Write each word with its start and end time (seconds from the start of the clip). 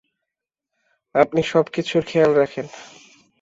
আপনি 1.15 1.41
সবকিছুর 1.43 2.01
খেয়াল 2.05 2.31
রাখেন। 2.33 2.65